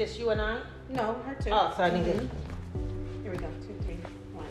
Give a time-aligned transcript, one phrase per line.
[0.00, 0.60] it just you and I?
[0.90, 1.50] No, her too.
[1.52, 2.28] Oh, so I need it.
[3.22, 3.46] Here we go.
[3.66, 3.96] Two, three,
[4.34, 4.44] one.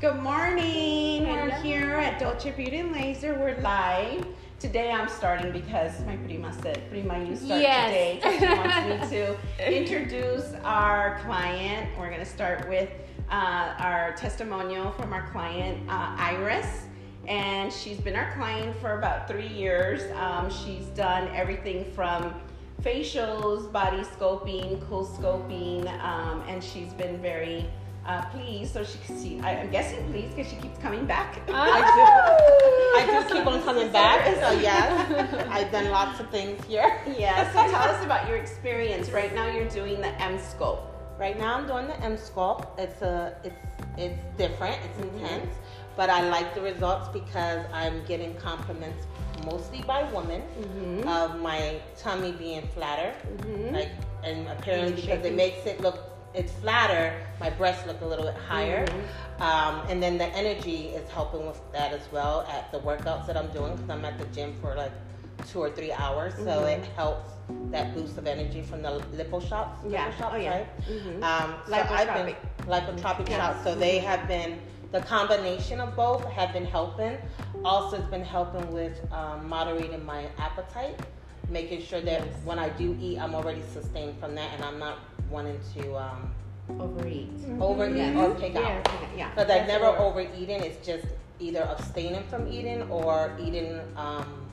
[0.00, 1.28] Good morning.
[1.28, 3.34] We're here at Dolce Beauty and Laser.
[3.34, 4.26] We're live.
[4.58, 7.88] Today I'm starting because my prima said, Prima, you start Yes.
[7.90, 8.20] today.
[8.22, 11.88] 'cause She wants me to introduce our client.
[11.98, 12.88] We're going to start with
[13.30, 16.84] uh, our testimonial from our client, uh, Iris.
[17.28, 20.10] And she's been our client for about three years.
[20.16, 22.34] Um, she's done everything from
[22.82, 27.66] facials, body sculpting, cool scoping, um, and she's been very
[28.06, 28.72] uh, pleased.
[28.72, 31.40] So she, she I, I'm guessing pleased because she keeps coming back.
[31.48, 31.80] I
[33.06, 33.12] do.
[33.12, 34.24] I do keep on coming back.
[34.36, 37.00] So yes, I've done lots of things here.
[37.18, 37.52] yeah.
[37.52, 39.10] So tell us about your experience.
[39.10, 40.86] Right now, you're doing the Emsculpt.
[41.18, 42.78] Right now, I'm doing the Emsculpt.
[42.78, 43.54] It's a, it's,
[43.98, 44.78] it's different.
[44.84, 45.54] It's intense,
[45.94, 49.06] but I like the results because I'm getting compliments
[49.44, 50.42] mostly by women
[51.06, 53.12] of my tummy being flatter,
[53.72, 53.90] like,
[54.24, 55.32] and apparently because shaping.
[55.32, 55.98] it makes it look.
[56.32, 57.12] It's flatter.
[57.40, 58.86] My breasts look a little bit higher,
[59.40, 63.36] um, and then the energy is helping with that as well at the workouts that
[63.36, 64.92] I'm doing because I'm at the gym for like
[65.48, 67.30] two or three hours, so it helps
[67.72, 69.82] that boost of energy from the lipo shots.
[69.88, 70.06] Yeah.
[70.12, 70.50] lipo shots, Oh, yeah.
[70.54, 70.68] right?
[70.86, 71.22] Mhm.
[71.24, 72.36] Um, so I've been
[72.68, 73.38] lipotropic Yes.
[73.38, 73.64] shots.
[73.64, 74.60] So they have been
[74.92, 77.16] the combination of both have been helping.
[77.64, 80.98] Also, it's been helping with um, moderating my appetite,
[81.48, 82.34] making sure that Yes.
[82.44, 84.98] when I do eat, I'm already sustained from that, and I'm not
[85.30, 86.32] wanting to um,
[86.78, 87.28] Overeat.
[87.60, 88.16] overeat Yes.
[88.16, 88.60] or pick Yeah.
[88.60, 88.88] out.
[89.16, 89.30] Yeah.
[89.34, 90.62] Because I've never what- overeaten.
[90.62, 91.04] It's just
[91.38, 94.46] either abstaining from eating or eating um,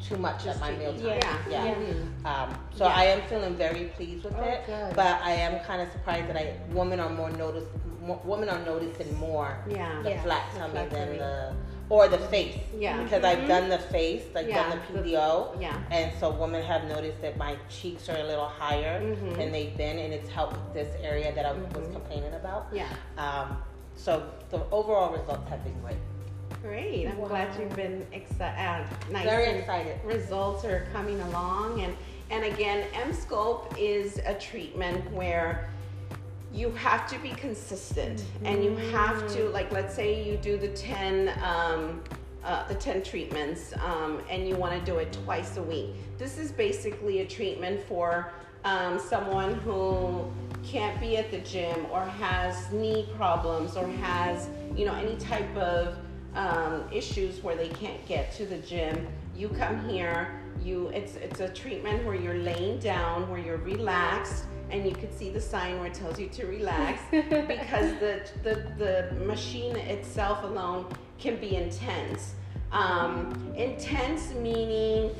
[0.00, 1.20] too much Just at my to meal time.
[1.50, 1.64] Yeah.
[1.64, 1.74] Yeah.
[1.74, 2.24] Mhm.
[2.26, 2.94] Um, so Yeah.
[2.94, 4.94] I am feeling very pleased with Oh, it, good.
[4.96, 7.64] but I am kind of surprised that I women are more notice
[8.04, 10.00] mo women are noticing more Yeah.
[10.02, 10.22] the Yeah.
[10.22, 11.52] flat The tummy flat than the
[11.92, 13.02] or the face Yeah.
[13.02, 15.76] because I've done the face, like Yeah, done the the- PDO, Yeah.
[15.90, 19.36] and so women have noticed that my cheeks are a little higher Mhm.
[19.36, 21.92] than they've been, and it's helped this area that I was Mhm.
[21.92, 22.68] complaining about.
[22.72, 22.86] Yeah.
[23.18, 23.62] Um,
[23.94, 25.98] so the overall results have been great.
[26.62, 27.08] Great.
[27.08, 28.58] I'm glad you've been excited.
[28.58, 29.24] Uh, nice.
[29.24, 30.00] Very excited.
[30.02, 31.94] Results are coming along, and
[32.30, 35.68] and again, Emsculpt is a treatment where
[36.52, 40.68] you have to be consistent, and you have to like, let's say you do the
[40.68, 41.32] ten.
[41.42, 42.02] Um,
[42.44, 46.38] uh, the 10 treatments um, and you want to do it twice a week this
[46.38, 48.32] is basically a treatment for
[48.64, 50.24] um, someone who
[50.64, 55.56] can't be at the gym or has knee problems or has you know any type
[55.56, 55.98] of
[56.34, 61.40] um, issues where they can't get to the gym you come here you it's it's
[61.40, 65.78] a treatment where you're laying down where you're relaxed and you can see the sign
[65.78, 70.86] where it tells you to relax because the, the the machine itself alone
[71.18, 72.34] can be intense
[72.72, 75.14] um, intense meaning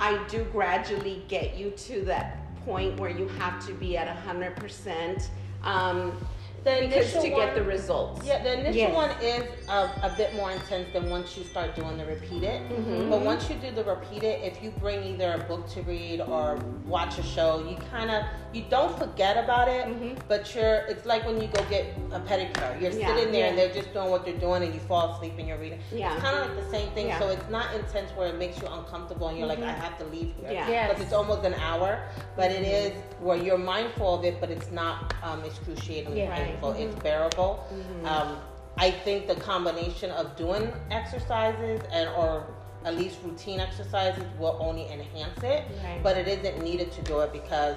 [0.00, 5.26] I do gradually get you to that point where you have to be at 100%
[5.64, 6.16] um,
[6.62, 8.24] The initial to one, get the results.
[8.24, 8.94] Yeah, the initial Yes.
[8.94, 12.62] one is a, a bit more intense than once you start doing the repeated.
[12.70, 13.10] Mhm.
[13.10, 16.56] But once you do the repeated, if you bring either a book to read or
[16.86, 18.22] watch a show, you kind of
[18.52, 19.86] you don't forget about it.
[19.86, 20.18] Mhm.
[20.26, 22.80] But you're it's like when you go get a pedicure.
[22.80, 25.34] You're Yeah, sitting there and they're just doing what they're doing, and you fall asleep
[25.38, 25.80] and you're reading.
[25.92, 26.14] Yeah.
[26.14, 27.06] It's kind of like the same thing.
[27.08, 27.18] Yeah.
[27.18, 29.68] So it's not intense where it makes you uncomfortable and you're like, Mhm.
[29.68, 30.50] I have to leave here.
[30.52, 30.68] Yeah.
[30.68, 30.88] Yes.
[30.88, 32.00] Because it's almost an hour,
[32.36, 36.30] but it is where you're mindful of it, but it's not um, excruciatingly Yeah.
[36.30, 36.46] Right.
[36.46, 36.72] painful.
[36.72, 37.64] It's bearable.
[37.72, 38.06] Mhm.
[38.06, 38.38] Um,
[38.78, 42.44] I think the combination of doing exercises and or
[42.84, 46.00] at least routine exercises will only enhance it, Right.
[46.02, 47.76] but it isn't needed to do it because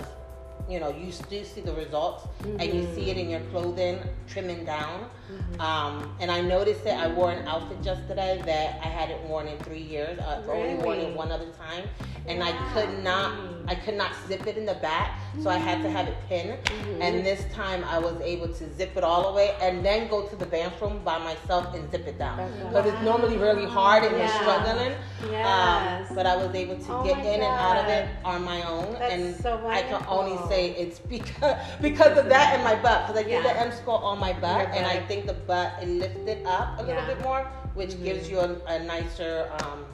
[0.69, 3.51] you know you do see the results and you see it in your mm-hmm.
[3.51, 5.09] clothing trimming down.
[5.31, 5.61] Mm-hmm.
[5.61, 6.93] Um, and I noticed it.
[6.93, 10.19] I wore an outfit just today that I hadn't worn in three years.
[10.19, 11.11] I've only worn Really?
[11.11, 11.87] it one other time,
[12.27, 13.60] and I could not.
[13.71, 16.57] I could not zip it in the back, so I had to have it pinned.
[16.99, 20.27] And this time I was able to zip it all the way and then go
[20.27, 22.35] to the bathroom by myself and zip it down.
[22.67, 24.23] Because it's normally really hard and Yeah.
[24.27, 24.93] you're struggling.
[25.31, 26.09] Yes.
[26.09, 28.61] Um, but I was able to Oh get in and out of it on my
[28.63, 28.91] own.
[28.99, 33.07] That's and so I can only say it's because because of that and my butt.
[33.07, 33.53] Because I did Yeah.
[33.53, 36.95] the Emsculpt on my butt, and I think the butt it lifted up a little
[36.95, 37.07] Yeah.
[37.07, 37.07] Mm-hmm.
[37.07, 37.43] bit more,
[37.79, 39.85] which gives you a, a nicer, um,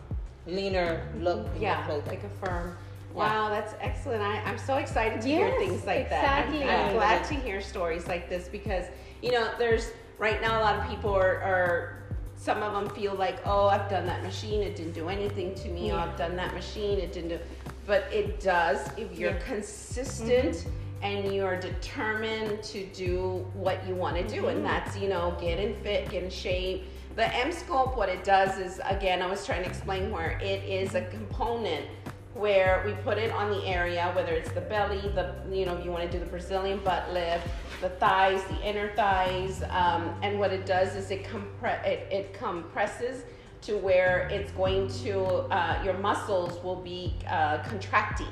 [0.47, 2.75] leaner look in your yeah, like a firm.
[3.17, 3.43] Yeah.
[3.43, 4.21] Wow, that's excellent.
[4.21, 6.45] I, I'm so excited to hear things like that.
[6.47, 6.63] exactly.
[6.63, 8.85] I'm, I'm glad to hear stories like this because,
[9.21, 12.03] you know, there's right now a lot of people are, are
[12.35, 15.69] some of them feel like, oh, I've done that machine, it didn't do anything to
[15.69, 15.91] me.
[15.91, 17.39] Oh, I've done that machine, it didn't do.
[17.87, 19.39] But it does if you're Yeah.
[19.39, 21.03] consistent Mm-hmm.
[21.03, 24.67] and you're determined to do what you want to do, and Mm-hmm.
[24.67, 26.85] that's you know get in fit, get in shape.
[27.15, 30.93] The Emsculpt, what it does is again, I was trying to explain where it is
[30.95, 31.85] a component
[32.37, 35.85] where we put it on the area, whether it's the belly, the you know, if
[35.85, 37.47] you want to do the Brazilian butt lift,
[37.81, 42.33] the thighs, the inner thighs, um, and what it does is it compre- it, it
[42.33, 43.23] compresses
[43.61, 45.19] to where it's going to
[45.51, 48.27] uh, your muscles will be uh, contracting,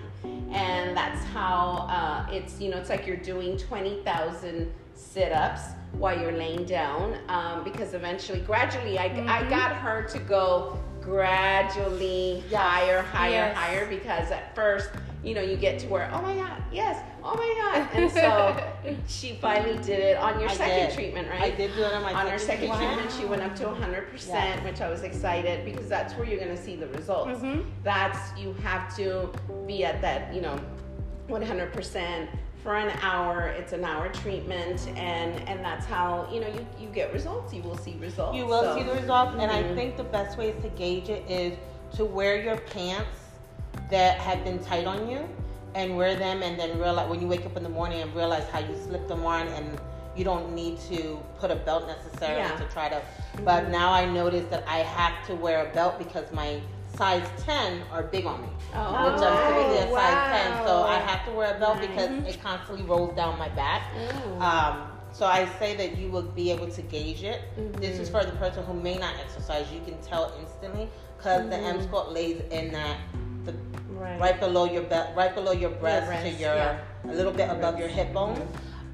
[0.51, 5.61] and that's how uh, it's you know it's like you're doing twenty thousand sit-ups
[5.93, 9.29] while you're laying down um, because eventually gradually I, mm-hmm.
[9.29, 13.57] I got her to go gradually higher, higher, yes.
[13.57, 14.89] higher because at first,
[15.23, 17.89] you know, you get to where, oh my God, yes, oh my God.
[17.93, 20.95] And so she finally did it on your I second did.
[20.95, 21.53] treatment, right?
[21.53, 22.77] I did do it on my On her second wow.
[22.77, 24.63] treatment, she went up to 100%, yes.
[24.63, 27.39] which I was excited because that's where you're going to see the results.
[27.39, 27.61] Mm-hmm.
[27.83, 29.31] That's, you have to
[29.67, 30.59] be at that, you know,
[31.29, 32.27] 100%
[32.65, 36.87] for an hour it's an hour treatment and and that's how you know you, you
[36.87, 38.75] get results you will see results you will so.
[38.75, 39.41] see the results mm-hmm.
[39.41, 39.75] and i mm-hmm.
[39.75, 41.55] think the best way to gauge it is
[41.93, 43.19] to wear your pants
[43.91, 45.29] that have been tight on you
[45.75, 48.47] and wear them and then realize when you wake up in the morning and realize
[48.49, 49.79] how you slipped them on and
[50.15, 52.55] you don't need to put a belt necessarily yeah.
[52.55, 52.99] to try to
[53.43, 53.73] but mm-hmm.
[53.73, 56.59] now i notice that i have to wear a belt because my
[56.97, 59.99] size 10 are big on me, oh, which I'm typically a wow.
[59.99, 60.65] size 10.
[60.65, 61.87] So I have to wear a belt nice.
[61.87, 63.83] because it constantly rolls down my back.
[64.39, 67.41] Um, so I say that you will be able to gauge it.
[67.57, 67.79] Mm-hmm.
[67.79, 69.65] This is for the person who may not exercise.
[69.71, 71.49] You can tell instantly because mm-hmm.
[71.51, 71.85] the M mm-hmm.
[71.85, 72.97] squat lays in that
[73.45, 73.53] the,
[73.91, 74.19] right.
[74.19, 74.39] right.
[74.39, 76.79] below your be- right below your breast, your breast to your yeah.
[77.05, 78.45] a little bit above your hip bone.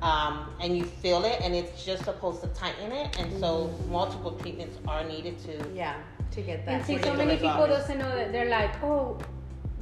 [0.01, 3.19] Um, and you feel it, and it's just supposed to tighten it.
[3.19, 3.91] And so, mm-hmm.
[3.91, 5.95] multiple treatments are needed to yeah
[6.31, 6.71] to get that.
[6.73, 9.17] And see, so many people doesn't know that they're like, oh,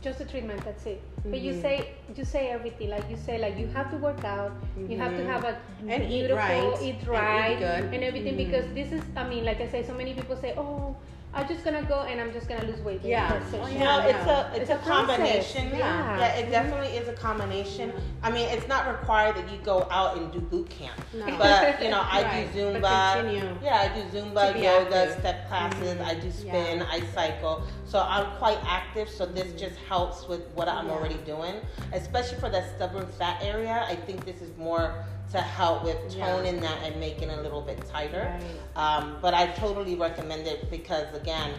[0.01, 1.01] just a treatment, that's it.
[1.01, 1.31] Mm-hmm.
[1.31, 1.61] But you mm-hmm.
[1.61, 2.89] say you say everything.
[2.89, 4.91] Like you say, like you have to work out, mm-hmm.
[4.91, 5.31] you have to mm-hmm.
[5.31, 5.57] have a
[5.87, 8.35] and beautiful, eat right, eat right, and, eat and everything.
[8.35, 8.51] Mm-hmm.
[8.51, 10.95] Because this is, I mean, like I say, so many people say, oh
[11.33, 13.01] I'm just gonna go and I'm just gonna lose weight.
[13.03, 14.05] Yeah, oh, yeah.
[14.05, 15.69] it's a it's, it's a, a combination.
[15.69, 16.17] Yeah.
[16.17, 17.93] yeah, it definitely is a combination.
[18.23, 21.25] I mean, it's not required that you go out and do boot camp, no.
[21.37, 22.53] but you know, I right.
[22.53, 23.61] do Zumba.
[23.61, 25.19] Yeah, I do Zumba, yoga, active.
[25.19, 25.79] step classes.
[25.79, 26.03] Mm-hmm.
[26.03, 26.77] I do spin.
[26.79, 26.87] Yeah.
[26.89, 27.63] I cycle.
[27.89, 29.09] So I'm quite active.
[29.09, 30.93] So this just helps with what I'm yeah.
[30.93, 31.55] already doing,
[31.91, 33.83] especially for that stubborn fat area.
[33.87, 36.61] I think this is more to help with toning yeah.
[36.61, 38.39] that and making it a little bit tighter.
[38.75, 38.77] Right.
[38.81, 41.51] Um, but I totally recommend it because again,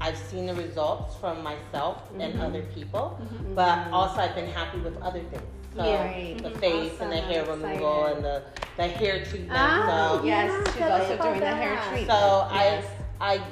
[0.00, 2.20] I've seen the results from myself mm-hmm.
[2.20, 3.54] and other people, mm-hmm.
[3.54, 5.42] but also I've been happy with other things.
[5.76, 6.36] So yeah.
[6.38, 7.10] the face awesome.
[7.10, 8.42] and the hair removal and the,
[8.76, 9.52] the hair treatment.
[9.54, 12.10] Ah, so, yes, she's also doing the hair treatment.
[12.10, 12.86] So yes.
[13.20, 13.42] I I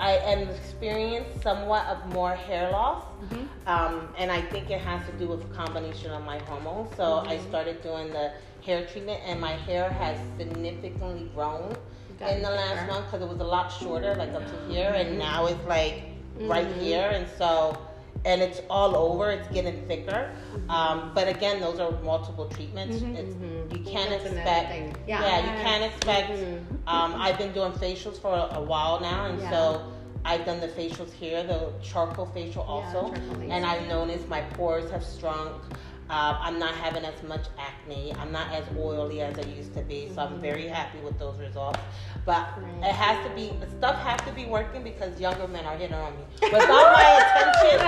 [0.00, 3.68] I am experiencing somewhat of more hair loss, mm-hmm.
[3.68, 6.94] um, and I think it has to do with a combination of my hormones.
[6.96, 7.28] So mm-hmm.
[7.28, 8.32] I started doing the
[8.64, 11.74] hair treatment, and my hair has significantly grown
[12.20, 15.10] in the last month because it was a lot shorter, like up to here, and
[15.10, 15.18] mm-hmm.
[15.18, 16.02] now it's like
[16.40, 16.80] right mm-hmm.
[16.80, 17.76] here, and so
[18.24, 19.30] and it's all over.
[19.30, 20.32] It's getting thicker.
[20.54, 20.70] Mm-hmm.
[20.70, 22.98] Um, but again, those are multiple treatments.
[22.98, 23.74] Mm-hmm.
[23.74, 24.98] you can't That's expect.
[25.06, 25.20] Yeah.
[25.20, 25.40] yeah.
[25.40, 26.30] you can't expect.
[26.30, 26.88] Mm-hmm.
[26.88, 29.50] Um, I've been doing facials for a, a while now, and yeah.
[29.50, 29.92] so
[30.24, 34.40] I've done the facials here, the charcoal facial also, yeah, charcoal and I've noticed my
[34.40, 35.62] pores have shrunk.
[36.10, 38.12] Uh, I'm not having as much acne.
[38.18, 40.10] I'm not as oily as I used to be.
[40.14, 41.80] So I'm very happy with those results.
[42.26, 42.48] But
[42.82, 46.12] it has to be stuff has to be working because younger men are hitting on
[46.16, 47.78] me without my attention.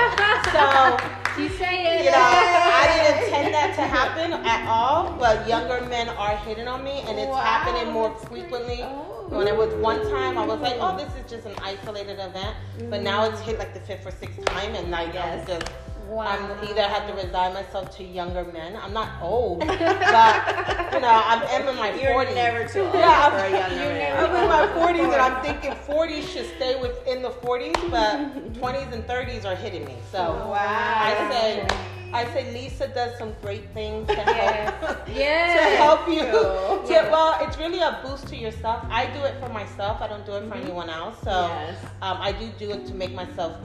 [0.53, 2.05] So you say it.
[2.05, 5.17] You know, I didn't intend that to happen at all.
[5.19, 8.81] But younger men are hitting on me, and it's wow, happening more frequently.
[8.83, 9.27] Oh.
[9.29, 12.57] When it was one time, I was like, "Oh, this is just an isolated event,"
[12.91, 15.71] but now it's hit like the fifth or sixth time, and I guess just
[16.09, 16.27] Wow.
[16.27, 18.77] I'm either have to resign myself to younger men.
[18.77, 22.35] I'm not old, but you know, I'm, I'm in my You're 40s.
[22.35, 24.25] never too old yeah, for a younger man.
[24.25, 28.93] I'm in my 40s, and I'm thinking 40s should stay within the 40s, but 20s
[28.93, 29.97] and 30s are hitting me.
[30.13, 30.57] So wow.
[30.57, 31.67] I say.
[32.15, 35.59] I say Lisa does some great things to help, yes.
[35.59, 36.21] to help you.
[36.23, 38.85] To, well, it's really a boost to yourself.
[38.89, 40.01] I do it for myself.
[40.01, 40.65] I don't do it for mm-hmm.
[40.65, 41.19] anyone else.
[41.25, 41.77] So yes.
[42.03, 43.57] um, I do do it to make myself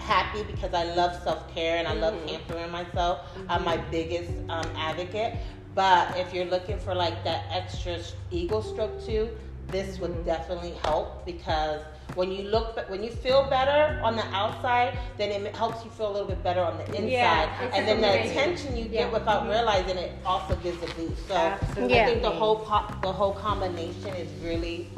[0.00, 2.00] happy because I love self care and I mm-hmm.
[2.00, 3.20] love pampering myself.
[3.20, 3.50] Mm-hmm.
[3.50, 5.34] I'm my biggest um, advocate.
[5.74, 7.98] But if you're looking for like that extra
[8.30, 9.30] ego stroke too,
[9.68, 10.24] this would mm-hmm.
[10.24, 11.80] definitely help because
[12.14, 16.10] when you look when you feel better on the outside then it helps you feel
[16.10, 19.12] a little bit better on the inside yeah, and then the attention you get yeah.
[19.12, 19.50] without mm-hmm.
[19.50, 22.00] realizing it also gives a boost so Absolutely.
[22.00, 24.88] i think the whole pop, the whole combination is really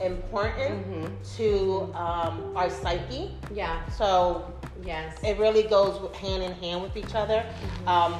[0.00, 1.36] important mm-hmm.
[1.36, 3.32] to um, our psyche.
[3.52, 3.84] Yeah.
[3.90, 4.52] So
[4.84, 7.44] yes, it really goes hand in hand with each other.
[7.44, 7.88] Mm-hmm.
[7.88, 8.14] Um,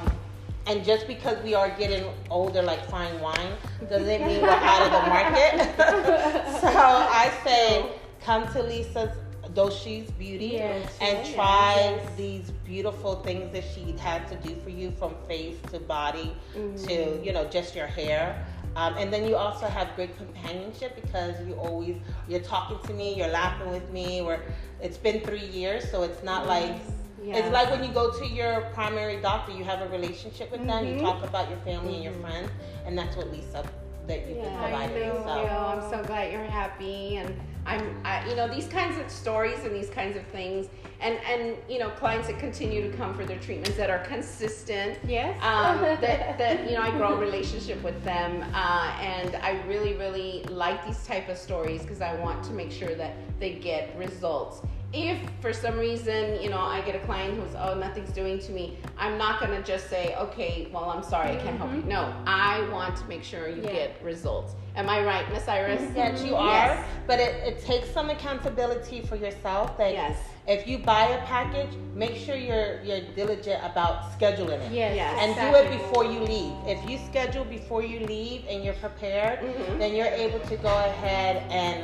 [0.67, 3.51] and just because we are getting older, like fine wine,
[3.87, 5.75] doesn't mean we're out of the market.
[6.59, 7.85] so I say,
[8.21, 9.15] come to Lisa's
[9.53, 12.17] Dolce's Beauty Yes, and yes, try yes.
[12.17, 16.85] these beautiful things that she had to do for you from face to body Mm-hmm.
[16.87, 18.45] to you know just your hair.
[18.75, 21.95] Um, and then you also have great companionship because you always
[22.27, 24.21] you're talking to me, you're laughing with me.
[24.21, 24.39] Or
[24.81, 26.75] it's been three years, so it's not like
[27.23, 27.39] Yes.
[27.45, 30.85] it's like when you go to your primary doctor, you have a relationship with them.
[30.85, 31.01] You Mhm.
[31.01, 32.51] talk about your family and your friends,
[32.85, 33.63] and that's what Lisa
[34.07, 34.93] that you've been Yeah, providing.
[34.93, 35.41] thank So.
[35.41, 35.47] you.
[35.47, 39.75] I'm so glad you're happy, and I'm, I, you know, these kinds of stories and
[39.75, 40.67] these kinds of things,
[40.99, 44.99] and and you know, clients that continue to come for their treatments that are consistent.
[45.07, 45.35] Yes.
[45.43, 49.93] Um, that, that you know, I grow a relationship with them, uh, and I really,
[49.93, 53.97] really like these type of stories because I want to make sure that they get
[53.97, 54.61] results.
[54.97, 58.51] If for some reason, you know, I get a client who's, oh, nothing's doing to
[58.53, 61.81] me, I'm not gonna just say, okay, well, I'm sorry, I can't help you.
[61.81, 63.71] No, I want to make sure you Yeah.
[63.73, 64.55] get results.
[64.77, 65.81] Am I right, Miss Iris?
[65.95, 66.47] Yes, you are.
[66.47, 66.87] Yes.
[67.07, 69.77] But it, it takes some accountability for yourself.
[69.77, 70.17] That Yes.
[70.47, 74.71] if you buy a package, make sure you're you're diligent about scheduling it.
[74.71, 74.95] yes.
[74.95, 75.13] Yes.
[75.21, 76.53] And do it before you leave.
[76.65, 79.77] If you schedule before you leave and you're prepared, Mhm.
[79.77, 81.83] then you're able to go ahead and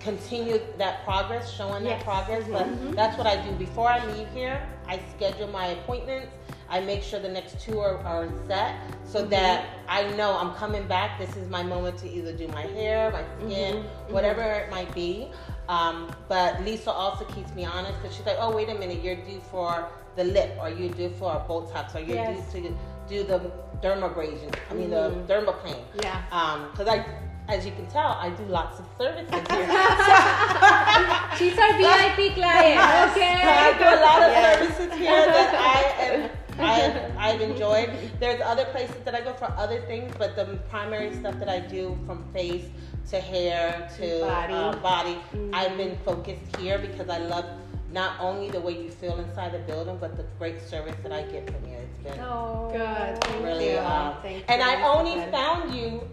[0.00, 2.02] continue that progress, showing that Yes.
[2.02, 2.44] progress.
[2.50, 2.86] But mm-hmm.
[2.86, 2.94] Mm-hmm.
[2.94, 3.52] that's what I do.
[3.52, 6.32] Before I leave here, I schedule my appointments.
[6.68, 9.30] I make sure the next two are, are set so mm-hmm.
[9.30, 11.18] that I know I'm coming back.
[11.18, 15.28] This is my moment to either do my hair, my skin, whatever it might be.
[15.68, 19.16] Um, but Lisa also keeps me honest because she's like, oh, wait a minute, you're
[19.16, 22.52] due for the lip, or you're due for a Botox, or you're Yes.
[22.52, 22.74] due to
[23.08, 23.50] do the
[23.82, 24.52] dermabrasion.
[24.70, 25.82] I mean, the dermaplane.
[26.02, 26.22] Yeah.
[26.32, 27.04] Um, because I,
[27.50, 29.66] as you can tell, I do lots of services here.
[31.38, 32.80] She's our VIP client.
[33.10, 33.42] Okay.
[33.42, 34.58] I do a lot of Yes.
[34.76, 36.30] services here that I am.
[36.58, 37.90] I, I've enjoyed.
[38.20, 41.58] There's other places that I go for other things, but the primary stuff that I
[41.60, 42.66] do from face
[43.10, 44.52] to hair to Body.
[44.54, 45.18] uh, body
[45.52, 47.46] I've been focused here because I love
[47.92, 51.22] not only the way you feel inside the building, but the great service that I
[51.22, 51.76] get from you.
[51.78, 53.24] It's been Oh, Good.
[53.24, 53.78] Thank really, you.
[53.78, 54.68] um, Thank and you.
[54.68, 55.32] I only good.
[55.32, 56.08] found you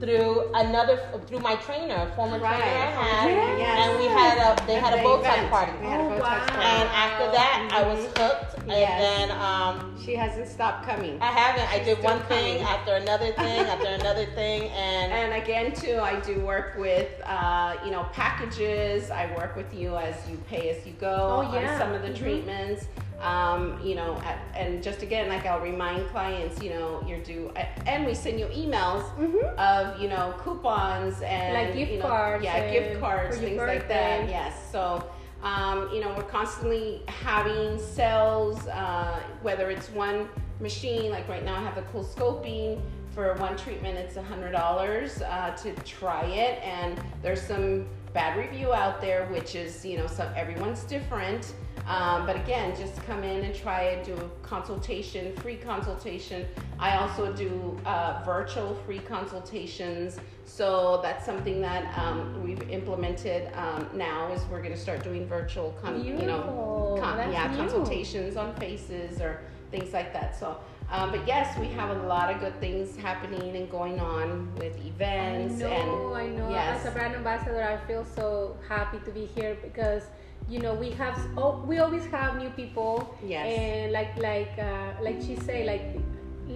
[0.00, 2.56] through another through my trainer, a former Right.
[2.60, 3.78] trainer I had, Yes.
[3.90, 5.72] and we had a they had a At bow tie party.
[5.80, 6.18] We had a Oh, wow.
[6.20, 6.52] party.
[6.52, 8.58] And after that, I was hooked.
[8.68, 11.18] And then um, She hasn't stopped coming.
[11.20, 11.68] I haven't.
[11.72, 15.98] I did still one thing after another thing after another thing, and, And again, too,
[16.00, 19.10] I do work with, uh, you know, packages.
[19.10, 21.72] I work with you as you pay as you go Oh, yeah.
[21.72, 22.18] on some of the Mhm.
[22.18, 22.86] treatments.
[23.20, 27.50] Um, you know, at, and just again, like I'll remind clients, you know, you're due,
[27.86, 29.54] and we send you emails Mhm.
[29.56, 33.88] of, you know, coupons and Like gift you know, cards Yeah, gift cards, things like
[33.88, 34.28] that.
[34.28, 34.54] Yes.
[34.70, 35.02] So,
[35.42, 40.28] um, you know, we're constantly having sales, uh, whether it's one
[40.60, 42.80] machine, like right now I have the CoolSculpting.
[43.14, 48.38] For one treatment, it's a hundred dollars uh, to try it, and there's some bad
[48.38, 51.52] review out there, which is you know, so everyone's different.
[51.88, 56.46] Um, but again, just come in and try it, do a consultation, free consultation.
[56.78, 60.18] I also do uh, virtual free consultations.
[60.44, 65.26] So that's something that um, we've implemented um, now is we're going to start doing
[65.26, 67.56] virtual, con- you know, con- yeah, new.
[67.56, 69.40] consultations on faces or
[69.70, 70.38] things like that.
[70.38, 70.58] So,
[70.90, 74.76] um, but yes, we have a lot of good things happening and going on with
[74.76, 75.66] I events know,
[76.14, 76.50] and I know.
[76.50, 76.80] yes.
[76.80, 80.04] As a brand ambassador, I feel so happy to be here because
[80.48, 83.14] you know we have oh, we always have new people.
[83.22, 83.46] Yes.
[83.46, 85.82] And like like uh, like she say like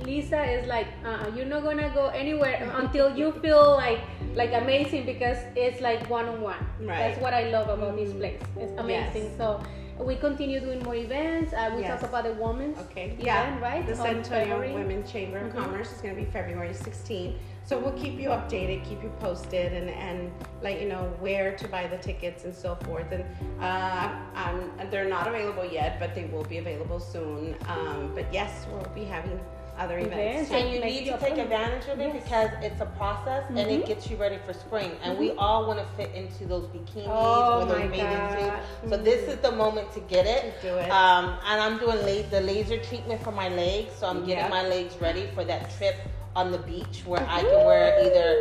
[0.04, 4.00] Lisa is like uh, you're not gonna go anywhere until you feel like
[4.34, 6.58] like amazing because it's like one on one.
[6.80, 6.98] Right.
[6.98, 8.40] That's what I love about this place.
[8.56, 9.24] It's amazing.
[9.24, 9.36] Yes.
[9.36, 9.62] So.
[9.98, 11.52] We continue doing more events.
[11.52, 12.00] Uh, we Yes.
[12.00, 13.06] talk about the women's Okay.
[13.10, 13.60] event, Yeah.
[13.60, 13.84] right?
[13.86, 14.72] The On San Antonio February.
[14.72, 15.56] Women Chamber of Mhm.
[15.64, 17.36] Commerce is going to be February 16th.
[17.64, 20.32] So we'll keep you updated, keep you posted, and, and
[20.62, 23.12] let you know where to buy the tickets and so forth.
[23.12, 23.24] And
[23.60, 27.54] uh, um, they're not available yet, but they will be available soon.
[27.68, 29.38] Um, but yes, we'll be having
[29.78, 30.48] other events.
[30.48, 30.50] Events.
[30.50, 32.22] and you need to take advantage of it Yes.
[32.24, 33.80] because it's a process and Mhm.
[33.80, 34.92] it gets you ready for spring.
[35.02, 38.38] And we all want to fit into those bikinis Oh or those my bathing God.
[38.38, 38.90] suits.
[38.90, 40.60] So this is the moment to get it.
[40.62, 40.90] Do it.
[40.90, 44.48] Um, and I'm doing la- the laser treatment for my legs, so I'm getting Yeah.
[44.48, 45.96] my legs ready for that trip
[46.36, 48.36] on the beach where I can wear either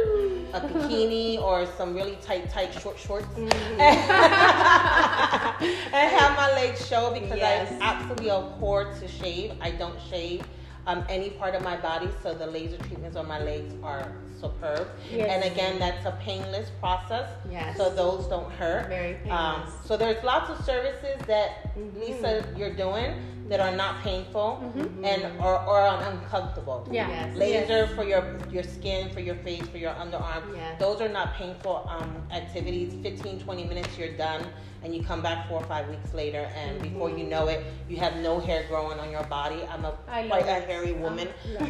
[0.54, 3.52] a bikini or some really tight, tight short shorts and
[5.94, 7.72] have my legs show because Yes.
[7.82, 9.54] I absolutely abhor to shave.
[9.62, 10.44] I don't shave
[10.88, 14.12] um, any part of my body, so the laser treatments on my legs are
[14.42, 14.88] superb.
[15.12, 15.30] Yes.
[15.32, 17.78] And again, that's a painless process, Yes.
[17.78, 18.88] so those don't hurt.
[18.90, 19.74] Very Um, painless.
[19.86, 22.00] so there's lots of services that Mhm.
[22.00, 23.14] Lisa you're doing
[23.50, 25.06] that are not painful Mhm.
[25.06, 26.88] and or, or uncomfortable.
[26.90, 27.10] Yeah.
[27.10, 27.36] Yes.
[27.36, 30.44] Laser for your your skin, for your face, for your underarm.
[30.56, 30.80] Yes.
[30.80, 32.94] Those are not painful um, activities.
[33.04, 34.44] 15, 20 minutes, you're done.
[34.84, 37.98] and you come back four or five weeks later, and before you know it, you
[37.98, 39.60] have no hair growing on your body.
[39.72, 41.28] I'm a I quite a hairy woman,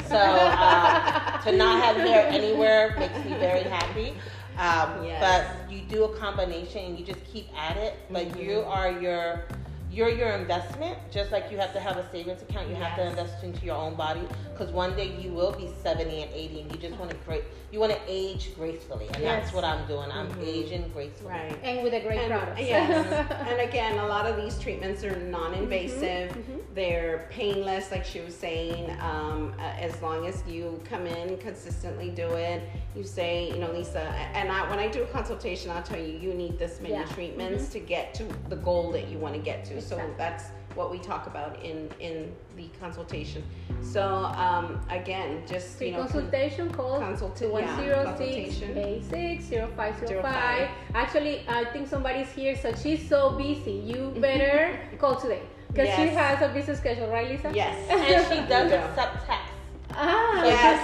[0.07, 2.60] so uh, to not have hair anywhere
[2.97, 4.13] makes me very happy.
[4.57, 5.19] Um, Yes.
[5.21, 7.95] But you do a combination, and you just keep at it.
[8.11, 9.45] But you are your
[9.91, 12.69] you're your investment, just like you have to have a savings account.
[12.69, 14.21] You have to invest into your own body,
[14.53, 17.43] because one day you will be 70 and 80, and you just want to great.
[17.71, 20.09] You want to age gracefully, and that's what I'm doing.
[20.11, 21.29] I'm aging gracefully.
[21.31, 21.57] Right.
[21.63, 22.59] and with a great And, product.
[22.59, 23.31] yes.
[23.49, 26.31] and again, a lot of these treatments are non-invasive.
[26.31, 28.89] Mm-hmm, They're painless, like she was saying.
[29.01, 32.61] Um, uh, as long as you come in consistently, do it.
[32.95, 34.01] You say, you know, Lisa,
[34.33, 37.03] and I, when I do a consultation, I'll tell you, you need this many Yeah.
[37.03, 37.13] Mm-hmm.
[37.13, 39.80] treatments to get to the goal that you want to get to.
[39.81, 40.15] So Exactly.
[40.17, 40.45] that's
[40.75, 43.43] what we talk about in in the consultation.
[43.81, 44.01] So
[44.45, 48.77] um, again, just Free you know, con- consultation call consult- to yeah, 106 consultation.
[48.77, 50.21] 86 0505.
[50.21, 50.69] 05.
[50.95, 53.71] Actually, I think somebody's here, so she's so busy.
[53.91, 57.51] You better call today because she has a busy schedule, right, Lisa?
[57.53, 58.85] yes, And she does Yeah.
[58.87, 59.47] accept text.
[59.93, 60.77] Ah, So, Yes.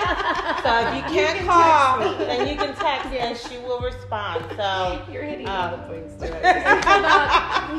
[0.11, 0.63] you can text.
[0.63, 4.43] so if you can't can call, text then you can text, and she will respond.
[4.55, 6.33] So you're hitting Um, all the points too.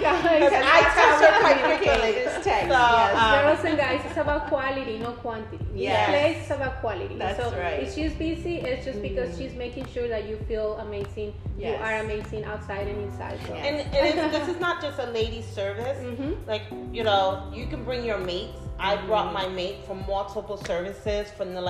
[0.02, 2.12] It's about, I text her quite quickly.
[2.12, 3.16] This text, So, yes.
[3.16, 5.58] um, girls and guys, it's about quality, not quantity.
[5.74, 6.10] Yes.
[6.10, 7.16] This place is about quality.
[7.16, 7.82] That's so right.
[7.82, 11.34] if she's busy, it's just because she's making sure that you feel amazing.
[11.58, 13.38] You are amazing outside and inside.
[13.46, 13.54] So.
[13.54, 13.64] Yes.
[13.66, 15.98] And, and it's, this is not just a lady service.
[15.98, 16.48] Mm-hmm.
[16.48, 16.62] Like,
[16.92, 18.58] you know, you can bring your mates.
[18.78, 21.60] I brought my mate from multiple services, from the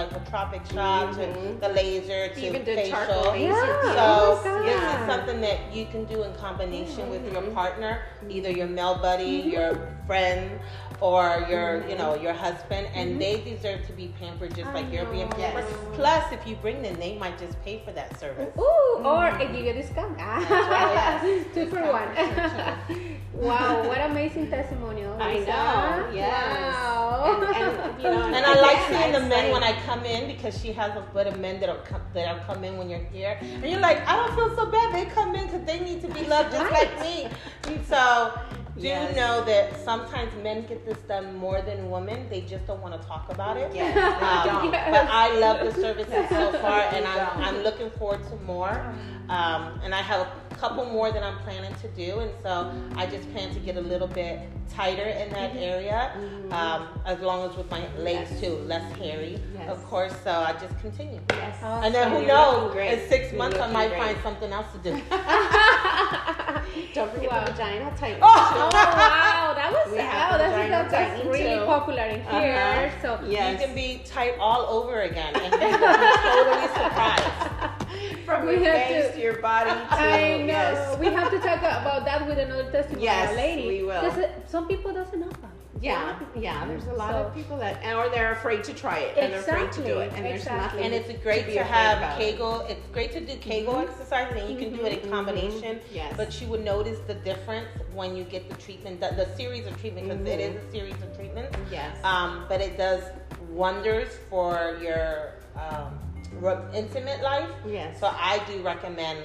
[0.52, 2.90] lipotropic shot to the laser to Even the facial.
[2.92, 3.36] charcoal.
[3.36, 3.82] Yeah.
[3.82, 7.54] So Oh this is something that you can do in combination with your Mm-hmm.
[7.54, 10.60] partner, either your male buddy, your friend,
[11.00, 14.76] or your you know your husband, and they deserve to be pampered just Mm-hmm.
[14.76, 15.64] I like you're being pampered.
[15.68, 15.74] Yes.
[15.94, 18.52] Plus, if you bring them, they might just pay for that service.
[18.58, 20.16] Ooh, or I give you a discount.
[20.18, 23.18] right, Two for one.
[23.34, 25.16] Wow, what amazing testimonial.
[25.18, 25.46] Oh I Lisa.
[25.46, 26.74] know, yes.
[26.74, 26.98] Wow.
[27.24, 30.04] And, and, you know, And I like again, seeing the it's men when I come
[30.04, 33.06] in because she has a bit of men that'll come that'll come in when you're
[33.12, 34.94] here, and you're like, I don't feel so bad.
[34.94, 37.28] They come in because they need to be loved just like me.
[37.68, 38.38] And so,
[38.82, 39.16] do Yes.
[39.16, 42.26] know that sometimes men get this done more than women.
[42.28, 43.72] They just don't want to talk about it.
[43.74, 44.70] Yes, Um, don't.
[44.72, 47.28] But I love the services so far, and I'm.
[47.46, 48.74] I'm looking forward to more.
[49.28, 53.06] Um, and I have a couple more that I'm planning to do, and so I
[53.06, 56.10] just plan to get a little bit tighter in that area,
[56.50, 58.40] um, as long as with my legs Yes.
[58.40, 59.70] too, less hairy, Yes.
[59.70, 60.12] of course.
[60.24, 61.20] So I just continue.
[61.30, 61.56] Yes.
[61.62, 61.84] Awesome.
[61.84, 62.74] And then who knows?
[62.76, 64.02] In six months, I might great.
[64.02, 64.92] find something else to do.
[66.94, 67.44] Don't forget Wow.
[67.44, 68.20] the vaginal tightening.
[68.22, 71.64] Oh wow, that was We wow, have that's, vaginal that's, that's tightening really too.
[71.66, 72.90] popular in here.
[72.92, 73.02] Uh-huh.
[73.20, 73.60] So Yes.
[73.60, 78.24] You can be tight all over again, and you will be totally surprised.
[78.24, 80.46] From We your face to- to, your body to I know.
[80.46, 80.98] yes.
[80.98, 83.66] We have to talk about that with another testimony, Yes, lady.
[83.68, 84.00] we will.
[84.00, 85.50] 'Cause, Some people doesn't know about.
[85.50, 85.51] it.
[85.82, 86.64] Yeah, yeah.
[86.66, 89.40] There's a lot So- of people that, or they're afraid to try it, and they're
[89.40, 90.94] afraid to do it, and there's Exactly, nothing.
[90.94, 92.32] And it's great be to, have about it.
[92.32, 92.60] Kegel.
[92.68, 93.90] It's great to do Kegel mm-hmm.
[93.90, 95.80] exercises, and you can do it in mm-hmm, mm-hmm, combination.
[95.92, 96.14] Yes.
[96.16, 99.78] But you would notice the difference when you get the treatment, the, the series of
[99.80, 101.56] treatment, because it is a series of treatments.
[101.70, 101.96] Yes.
[102.04, 103.02] Um, but it does
[103.50, 105.98] wonders for your um,
[106.72, 107.50] intimate life.
[107.66, 107.98] Yes.
[108.00, 109.18] So I do recommend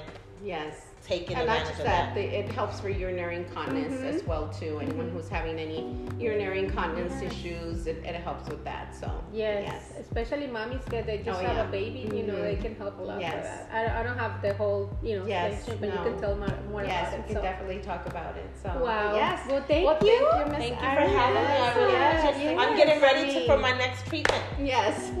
[0.44, 0.87] yes.
[1.08, 2.20] Taking And not advantage just of that, that.
[2.20, 4.14] it helps for urinary incontinence Mhm.
[4.14, 4.78] as well too.
[4.80, 5.80] Anyone who's having any
[6.18, 8.94] urinary incontinence issues, it, it helps with that.
[8.94, 11.64] So Yes, especially mommies that they just Oh, have yeah.
[11.68, 12.42] a baby, you know, Mhm.
[12.42, 13.32] they can help a lot Yes.
[13.34, 13.68] for that.
[13.72, 15.94] I, I don't have the whole, you know, Yes, section, but no.
[15.96, 17.26] you can tell more, more yes, about we it.
[17.26, 17.42] can So.
[17.42, 18.50] definitely talk about it.
[18.62, 19.14] So Wow.
[19.14, 19.40] yes.
[19.48, 20.18] Well, thank well, you.
[20.30, 21.12] Thank you, Miss Thank you for Iris.
[21.12, 21.56] having me.
[21.64, 24.44] I really yes, I'm getting ready to, for my next treatment.
[24.60, 25.10] Yes.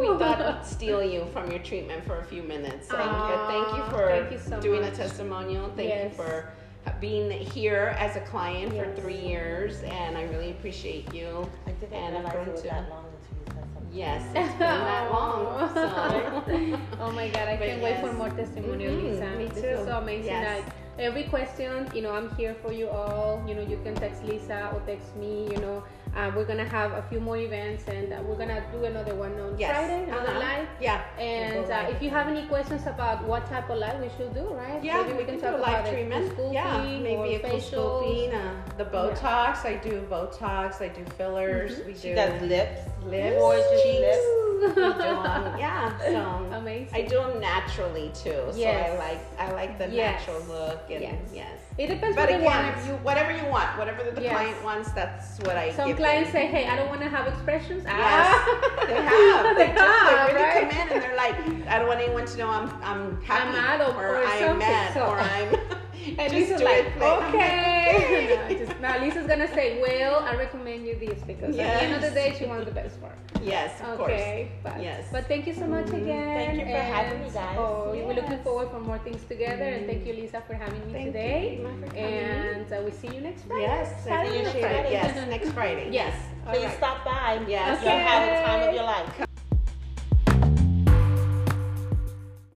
[0.00, 2.86] We thought we'd steal you from your treatment for a few minutes.
[2.88, 3.36] Thank you.
[3.52, 4.94] Thank you for thank you so doing much.
[4.94, 5.70] a testimonial.
[5.76, 6.12] Thank Yes.
[6.12, 6.52] you for
[7.00, 11.48] being here as a client for three years, and I really appreciate you.
[11.66, 13.88] I didn't And realize going it to- that long until you said something.
[13.92, 15.74] Yes, it's been that long.
[15.74, 16.78] So.
[17.00, 18.16] oh my god, I But can't wait for yes.
[18.16, 19.30] more testimonial, Mhm, Lisa.
[19.36, 19.68] me This too.
[19.68, 20.26] is so amazing.
[20.26, 20.64] Yes.
[20.64, 23.42] Like every question, you know, I'm here for you all.
[23.46, 25.48] You know, you can text Lisa or text me.
[25.50, 25.84] You know,
[26.16, 29.38] uh, we're gonna have a few more events, and uh, we're gonna do another one
[29.40, 29.70] on Yes.
[29.76, 30.38] Friday, another Uh-huh.
[30.40, 30.68] live.
[30.80, 31.02] Yeah.
[31.18, 34.34] And We'll uh, if you have any questions about what type of live we should
[34.34, 34.82] do, right?
[34.82, 35.92] Yeah, Maybe we, can, do a talk live about it.
[35.92, 36.32] treatment.
[36.36, 37.70] Sculpting Yeah, or maybe a facials.
[37.70, 39.64] sculpting, uh, the Botox.
[39.64, 40.80] I do Botox.
[40.82, 41.80] I do fillers.
[41.86, 42.80] We She do does lips.
[43.04, 44.00] lips, Gorgeous cheeks.
[44.00, 44.26] lips.
[44.60, 46.94] Yeah, so Amazing.
[46.94, 48.30] I do them naturally too.
[48.50, 48.90] So Yes.
[48.90, 50.26] I like I like the Yes.
[50.26, 51.14] natural look and Yes.
[51.32, 51.60] yes.
[51.78, 55.38] It depends But what again, you whatever you want, whatever the, the client wants, that's
[55.40, 56.42] what I Some clients them.
[56.42, 58.84] say, "Hey, I don't want to have expressions." Yes, Ah.
[58.88, 59.56] they have.
[59.56, 60.70] They They, just, have, they really right?
[60.70, 61.36] come in and they're like,
[61.68, 64.94] I don't want anyone to know I'm I'm happy mad or- or I'm something, mad
[64.94, 65.48] so- or I'm
[66.18, 67.12] And Just Lisa's do like, it plain.
[67.34, 68.46] okay.
[68.50, 71.94] no, just, no, Lisa's gonna say, well, I recommend you this because at the end
[71.94, 72.38] of the day, Yes.
[72.38, 73.14] she wants the best part.
[73.42, 74.10] Yes, of course.
[74.12, 75.08] Okay, but, Yes.
[75.12, 76.36] but thank you so much again.
[76.36, 77.56] Thank you for having me, guys.
[77.58, 80.92] Oh, we're looking forward for more things together, and thank you, Lisa, for having me
[80.92, 81.60] Thank today.
[81.62, 83.62] Lima, and uh, we see you next Friday.
[83.62, 84.80] Yes, Saturday next Friday.
[84.80, 84.92] Friday?
[84.92, 85.88] Yes, next Friday.
[85.92, 86.14] Yes.
[86.46, 86.76] All Please right.
[86.76, 87.44] stop by.
[87.48, 87.82] Yes.
[87.82, 89.27] You'll have the time of your life.